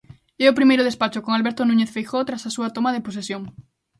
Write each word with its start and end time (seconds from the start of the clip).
É 0.43 0.45
o 0.51 0.57
primeiro 0.59 0.87
despacho 0.89 1.23
con 1.23 1.31
Alberto 1.33 1.61
Núñez 1.69 1.89
Feijóo 1.95 2.27
tras 2.27 2.43
a 2.47 2.53
súa 2.55 2.73
toma 2.75 2.93
de 2.95 3.03
posesión. 3.07 3.41